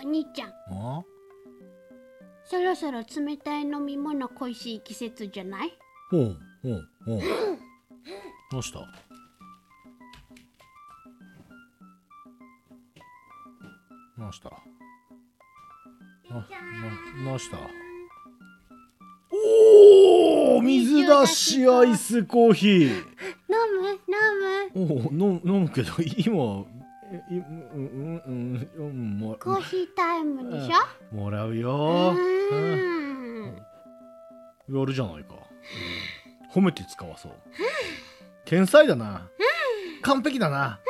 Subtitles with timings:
[0.00, 0.48] お兄ちゃん。
[0.50, 1.02] あ？
[2.44, 5.72] そろそろ冷たい飲み物恋しい季節じゃない？
[6.10, 7.20] ほうほうほう。
[8.50, 8.78] どうした？
[14.18, 14.50] どうした？
[16.30, 16.42] なな
[17.30, 17.58] どうした？
[19.30, 22.88] おお、水出しアイスコーヒー。
[22.88, 22.94] 飲
[23.80, 23.90] む？
[23.90, 23.98] 飲
[24.74, 24.94] む？
[24.94, 26.64] おお、飲む飲むけど、今。
[27.10, 32.14] うんうんうんうんもコーヒータイムでしょもらうよ。
[32.14, 33.56] うん
[34.70, 35.34] やるじゃないか。
[36.52, 37.32] 褒めて使わそう。
[38.44, 39.28] 天才だな。
[40.02, 40.80] 完璧だな。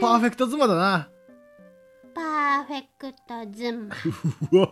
[0.00, 1.08] パーフェクト妻だな。
[2.14, 3.94] パーフェクト妻
[4.52, 4.68] うわ。